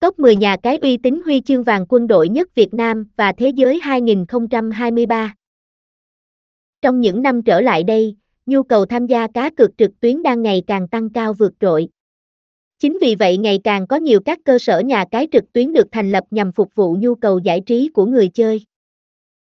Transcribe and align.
Top 0.00 0.18
10 0.18 0.36
nhà 0.36 0.56
cái 0.62 0.78
uy 0.78 0.96
tín 0.96 1.20
huy 1.24 1.40
chương 1.40 1.62
vàng 1.62 1.86
quân 1.88 2.06
đội 2.06 2.28
nhất 2.28 2.54
Việt 2.54 2.74
Nam 2.74 3.06
và 3.16 3.32
Thế 3.32 3.48
giới 3.48 3.80
2023 3.82 5.34
Trong 6.82 7.00
những 7.00 7.22
năm 7.22 7.42
trở 7.42 7.60
lại 7.60 7.82
đây, 7.82 8.16
nhu 8.46 8.62
cầu 8.62 8.86
tham 8.86 9.06
gia 9.06 9.26
cá 9.26 9.50
cược 9.50 9.70
trực 9.78 10.00
tuyến 10.00 10.22
đang 10.22 10.42
ngày 10.42 10.62
càng 10.66 10.88
tăng 10.88 11.10
cao 11.10 11.32
vượt 11.32 11.52
trội. 11.60 11.88
Chính 12.78 12.98
vì 13.00 13.14
vậy 13.14 13.36
ngày 13.36 13.60
càng 13.64 13.86
có 13.86 13.96
nhiều 13.96 14.20
các 14.20 14.38
cơ 14.44 14.58
sở 14.58 14.80
nhà 14.80 15.04
cái 15.10 15.28
trực 15.32 15.52
tuyến 15.52 15.72
được 15.72 15.86
thành 15.92 16.10
lập 16.12 16.24
nhằm 16.30 16.52
phục 16.52 16.74
vụ 16.74 16.96
nhu 17.00 17.14
cầu 17.14 17.38
giải 17.38 17.60
trí 17.60 17.88
của 17.88 18.06
người 18.06 18.28
chơi. 18.28 18.64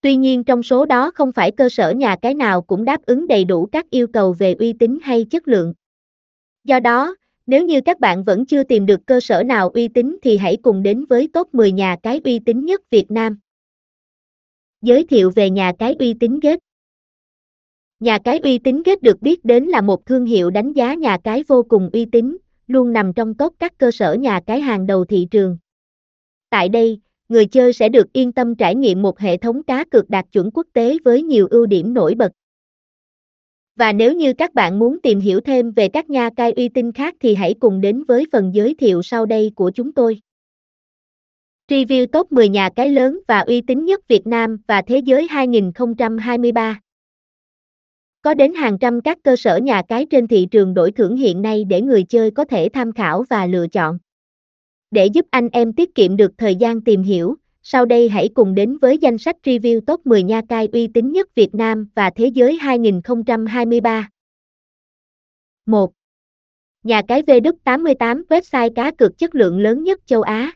Tuy 0.00 0.16
nhiên 0.16 0.44
trong 0.44 0.62
số 0.62 0.86
đó 0.86 1.10
không 1.14 1.32
phải 1.32 1.50
cơ 1.50 1.68
sở 1.68 1.90
nhà 1.90 2.16
cái 2.22 2.34
nào 2.34 2.62
cũng 2.62 2.84
đáp 2.84 3.02
ứng 3.06 3.26
đầy 3.26 3.44
đủ 3.44 3.66
các 3.72 3.90
yêu 3.90 4.06
cầu 4.06 4.32
về 4.32 4.54
uy 4.54 4.72
tín 4.72 4.98
hay 5.02 5.24
chất 5.24 5.48
lượng. 5.48 5.74
Do 6.64 6.80
đó, 6.80 7.14
nếu 7.48 7.64
như 7.64 7.80
các 7.80 8.00
bạn 8.00 8.24
vẫn 8.24 8.46
chưa 8.46 8.62
tìm 8.62 8.86
được 8.86 9.06
cơ 9.06 9.20
sở 9.20 9.42
nào 9.42 9.68
uy 9.68 9.88
tín 9.88 10.16
thì 10.22 10.36
hãy 10.36 10.56
cùng 10.62 10.82
đến 10.82 11.04
với 11.04 11.28
top 11.32 11.54
10 11.54 11.72
nhà 11.72 11.96
cái 12.02 12.20
uy 12.24 12.38
tín 12.38 12.64
nhất 12.64 12.90
Việt 12.90 13.10
Nam. 13.10 13.38
Giới 14.82 15.06
thiệu 15.06 15.30
về 15.36 15.50
nhà 15.50 15.72
cái 15.78 15.96
uy 15.98 16.14
tín 16.14 16.40
Gate 16.40 16.58
Nhà 18.00 18.18
cái 18.24 18.38
uy 18.38 18.58
tín 18.58 18.82
Gate 18.82 19.00
được 19.02 19.22
biết 19.22 19.44
đến 19.44 19.64
là 19.64 19.80
một 19.80 20.06
thương 20.06 20.26
hiệu 20.26 20.50
đánh 20.50 20.72
giá 20.72 20.94
nhà 20.94 21.18
cái 21.24 21.44
vô 21.48 21.62
cùng 21.62 21.90
uy 21.92 22.04
tín, 22.04 22.36
luôn 22.66 22.92
nằm 22.92 23.12
trong 23.12 23.34
top 23.34 23.54
các 23.58 23.78
cơ 23.78 23.90
sở 23.90 24.14
nhà 24.14 24.40
cái 24.46 24.60
hàng 24.60 24.86
đầu 24.86 25.04
thị 25.04 25.26
trường. 25.30 25.58
Tại 26.50 26.68
đây, 26.68 27.00
người 27.28 27.46
chơi 27.46 27.72
sẽ 27.72 27.88
được 27.88 28.12
yên 28.12 28.32
tâm 28.32 28.54
trải 28.54 28.74
nghiệm 28.74 29.02
một 29.02 29.18
hệ 29.18 29.36
thống 29.36 29.62
cá 29.62 29.84
cược 29.84 30.10
đạt 30.10 30.26
chuẩn 30.32 30.50
quốc 30.50 30.66
tế 30.72 30.96
với 31.04 31.22
nhiều 31.22 31.48
ưu 31.50 31.66
điểm 31.66 31.94
nổi 31.94 32.14
bật. 32.14 32.32
Và 33.78 33.92
nếu 33.92 34.12
như 34.12 34.32
các 34.32 34.54
bạn 34.54 34.78
muốn 34.78 35.00
tìm 35.02 35.20
hiểu 35.20 35.40
thêm 35.40 35.70
về 35.70 35.88
các 35.88 36.10
nhà 36.10 36.30
cai 36.36 36.52
uy 36.52 36.68
tín 36.68 36.92
khác 36.92 37.14
thì 37.20 37.34
hãy 37.34 37.54
cùng 37.60 37.80
đến 37.80 38.04
với 38.08 38.26
phần 38.32 38.50
giới 38.54 38.74
thiệu 38.74 39.02
sau 39.02 39.26
đây 39.26 39.52
của 39.56 39.70
chúng 39.74 39.92
tôi. 39.92 40.20
Review 41.68 42.06
top 42.06 42.32
10 42.32 42.48
nhà 42.48 42.68
cái 42.76 42.90
lớn 42.90 43.20
và 43.28 43.40
uy 43.40 43.60
tín 43.60 43.84
nhất 43.84 44.08
Việt 44.08 44.26
Nam 44.26 44.58
và 44.66 44.82
Thế 44.82 44.98
giới 44.98 45.26
2023 45.30 46.80
Có 48.22 48.34
đến 48.34 48.54
hàng 48.54 48.78
trăm 48.78 49.00
các 49.00 49.18
cơ 49.22 49.36
sở 49.36 49.56
nhà 49.56 49.82
cái 49.88 50.06
trên 50.10 50.28
thị 50.28 50.46
trường 50.50 50.74
đổi 50.74 50.92
thưởng 50.92 51.16
hiện 51.16 51.42
nay 51.42 51.64
để 51.64 51.80
người 51.80 52.02
chơi 52.02 52.30
có 52.30 52.44
thể 52.44 52.68
tham 52.72 52.92
khảo 52.92 53.24
và 53.30 53.46
lựa 53.46 53.68
chọn. 53.68 53.98
Để 54.90 55.06
giúp 55.06 55.26
anh 55.30 55.48
em 55.52 55.72
tiết 55.72 55.94
kiệm 55.94 56.16
được 56.16 56.32
thời 56.38 56.56
gian 56.56 56.80
tìm 56.80 57.02
hiểu, 57.02 57.36
sau 57.62 57.86
đây 57.86 58.08
hãy 58.08 58.28
cùng 58.34 58.54
đến 58.54 58.78
với 58.78 58.98
danh 58.98 59.18
sách 59.18 59.36
review 59.44 59.80
top 59.80 60.06
10 60.06 60.22
nha 60.22 60.42
cai 60.48 60.68
uy 60.72 60.88
tín 60.94 61.12
nhất 61.12 61.34
Việt 61.34 61.54
Nam 61.54 61.88
và 61.94 62.10
Thế 62.10 62.26
giới 62.26 62.56
2023. 62.56 64.08
1. 65.66 65.92
Nhà 66.82 67.02
cái 67.08 67.22
V88 67.22 68.22
website 68.28 68.74
cá 68.74 68.90
cược 68.90 69.18
chất 69.18 69.34
lượng 69.34 69.60
lớn 69.60 69.84
nhất 69.84 70.00
châu 70.06 70.22
Á. 70.22 70.52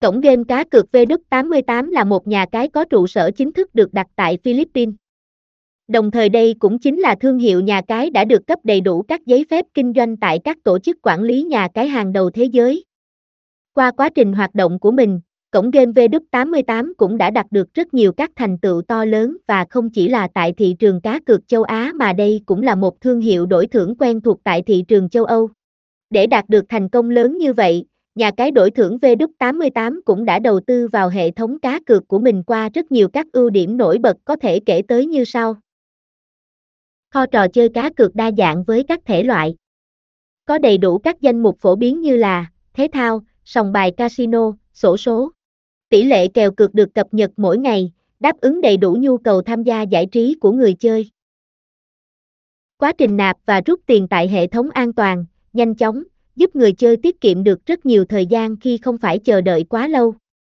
Cổng 0.00 0.20
game 0.20 0.42
cá 0.48 0.64
cược 0.64 0.86
V88 0.92 1.90
là 1.90 2.04
một 2.04 2.26
nhà 2.26 2.46
cái 2.52 2.68
có 2.68 2.84
trụ 2.84 3.06
sở 3.06 3.30
chính 3.30 3.52
thức 3.52 3.74
được 3.74 3.92
đặt 3.92 4.06
tại 4.16 4.38
Philippines. 4.44 4.94
Đồng 5.88 6.10
thời 6.10 6.28
đây 6.28 6.54
cũng 6.58 6.78
chính 6.78 7.00
là 7.00 7.14
thương 7.20 7.38
hiệu 7.38 7.60
nhà 7.60 7.82
cái 7.88 8.10
đã 8.10 8.24
được 8.24 8.46
cấp 8.46 8.58
đầy 8.64 8.80
đủ 8.80 9.02
các 9.02 9.26
giấy 9.26 9.44
phép 9.50 9.64
kinh 9.74 9.92
doanh 9.96 10.16
tại 10.16 10.38
các 10.44 10.58
tổ 10.64 10.78
chức 10.78 10.96
quản 11.02 11.22
lý 11.22 11.42
nhà 11.42 11.68
cái 11.74 11.88
hàng 11.88 12.12
đầu 12.12 12.30
thế 12.30 12.44
giới. 12.44 12.84
Qua 13.72 13.90
quá 13.90 14.08
trình 14.14 14.32
hoạt 14.32 14.54
động 14.54 14.78
của 14.78 14.90
mình, 14.90 15.20
cổng 15.50 15.70
game 15.70 15.92
V88 15.92 16.92
cũng 16.96 17.18
đã 17.18 17.30
đạt 17.30 17.46
được 17.50 17.74
rất 17.74 17.94
nhiều 17.94 18.12
các 18.12 18.30
thành 18.36 18.58
tựu 18.58 18.82
to 18.82 19.04
lớn 19.04 19.36
và 19.46 19.66
không 19.70 19.90
chỉ 19.90 20.08
là 20.08 20.28
tại 20.34 20.52
thị 20.52 20.76
trường 20.78 21.00
cá 21.00 21.20
cược 21.26 21.48
châu 21.48 21.62
Á 21.62 21.92
mà 21.94 22.12
đây 22.12 22.40
cũng 22.46 22.62
là 22.62 22.74
một 22.74 23.00
thương 23.00 23.20
hiệu 23.20 23.46
đổi 23.46 23.66
thưởng 23.66 23.94
quen 23.98 24.20
thuộc 24.20 24.44
tại 24.44 24.62
thị 24.62 24.84
trường 24.88 25.08
châu 25.08 25.24
Âu. 25.24 25.48
Để 26.10 26.26
đạt 26.26 26.48
được 26.48 26.64
thành 26.68 26.88
công 26.88 27.10
lớn 27.10 27.38
như 27.38 27.52
vậy, 27.52 27.84
nhà 28.14 28.30
cái 28.30 28.50
đổi 28.50 28.70
thưởng 28.70 28.98
V88 29.02 30.00
cũng 30.04 30.24
đã 30.24 30.38
đầu 30.38 30.60
tư 30.60 30.88
vào 30.88 31.08
hệ 31.08 31.30
thống 31.30 31.58
cá 31.58 31.80
cược 31.86 32.08
của 32.08 32.18
mình 32.18 32.42
qua 32.42 32.68
rất 32.74 32.92
nhiều 32.92 33.08
các 33.08 33.26
ưu 33.32 33.50
điểm 33.50 33.76
nổi 33.76 33.98
bật 33.98 34.16
có 34.24 34.36
thể 34.36 34.60
kể 34.60 34.82
tới 34.88 35.06
như 35.06 35.24
sau. 35.24 35.56
Kho 37.10 37.26
trò 37.26 37.48
chơi 37.48 37.68
cá 37.68 37.90
cược 37.96 38.14
đa 38.14 38.30
dạng 38.38 38.64
với 38.64 38.84
các 38.88 39.00
thể 39.04 39.22
loại. 39.22 39.56
Có 40.44 40.58
đầy 40.58 40.78
đủ 40.78 40.98
các 40.98 41.20
danh 41.20 41.42
mục 41.42 41.58
phổ 41.60 41.76
biến 41.76 42.00
như 42.00 42.16
là 42.16 42.46
thể 42.74 42.88
thao, 42.92 43.22
sòng 43.44 43.72
bài 43.72 43.90
casino, 43.96 44.52
sổ 44.72 44.96
số. 44.96 45.30
Tỷ 45.88 46.02
lệ 46.02 46.28
kèo 46.28 46.50
cược 46.50 46.74
được 46.74 46.94
cập 46.94 47.14
nhật 47.14 47.30
mỗi 47.36 47.58
ngày, 47.58 47.92
đáp 48.20 48.40
ứng 48.40 48.60
đầy 48.60 48.76
đủ 48.76 48.96
nhu 49.00 49.18
cầu 49.18 49.42
tham 49.42 49.62
gia 49.62 49.82
giải 49.82 50.06
trí 50.06 50.34
của 50.40 50.52
người 50.52 50.74
chơi. 50.74 51.10
Quá 52.76 52.92
trình 52.98 53.16
nạp 53.16 53.36
và 53.46 53.60
rút 53.66 53.80
tiền 53.86 54.08
tại 54.08 54.28
hệ 54.28 54.46
thống 54.46 54.70
an 54.70 54.92
toàn, 54.92 55.24
nhanh 55.52 55.74
chóng, 55.74 56.02
giúp 56.36 56.56
người 56.56 56.72
chơi 56.72 56.96
tiết 56.96 57.20
kiệm 57.20 57.44
được 57.44 57.66
rất 57.66 57.86
nhiều 57.86 58.04
thời 58.04 58.26
gian 58.26 58.56
khi 58.56 58.78
không 58.78 58.98
phải 58.98 59.18
chờ 59.18 59.40
đợi 59.40 59.64
quá 59.64 59.88
lâu. 59.88 60.14